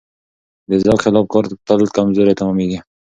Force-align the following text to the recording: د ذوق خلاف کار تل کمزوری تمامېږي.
د 0.69 0.71
ذوق 0.83 0.99
خلاف 1.03 1.25
کار 1.33 1.45
تل 1.67 1.81
کمزوری 1.95 2.33
تمامېږي. 2.39 2.79